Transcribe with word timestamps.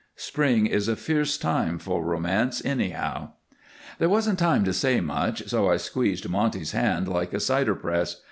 Spring 0.15 0.65
is 0.65 0.87
a 0.87 0.95
fierce 0.95 1.37
time 1.37 1.77
for 1.77 2.03
romance, 2.03 2.59
anyhow. 2.65 3.33
There 3.99 4.09
wasn't 4.09 4.39
time 4.39 4.63
to 4.65 4.73
say 4.73 4.99
much, 4.99 5.47
so 5.47 5.69
I 5.69 5.77
squeezed 5.77 6.27
Monty's 6.27 6.71
hand 6.71 7.07
like 7.07 7.33
a 7.35 7.39
cider 7.39 7.75
press. 7.75 8.15